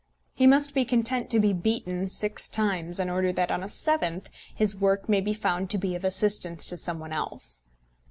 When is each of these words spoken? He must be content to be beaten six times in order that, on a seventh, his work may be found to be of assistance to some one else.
He 0.33 0.47
must 0.47 0.73
be 0.73 0.83
content 0.83 1.29
to 1.29 1.39
be 1.39 1.53
beaten 1.53 2.07
six 2.07 2.49
times 2.49 2.99
in 2.99 3.07
order 3.07 3.31
that, 3.33 3.51
on 3.51 3.61
a 3.61 3.69
seventh, 3.69 4.31
his 4.55 4.75
work 4.75 5.07
may 5.07 5.21
be 5.21 5.35
found 5.35 5.69
to 5.69 5.77
be 5.77 5.93
of 5.95 6.03
assistance 6.03 6.65
to 6.69 6.75
some 6.77 6.97
one 6.97 7.13
else. 7.13 7.61